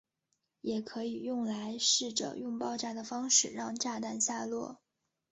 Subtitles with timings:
[0.61, 4.79] 也可以用来试着用爆炸的方式让炸弹下落。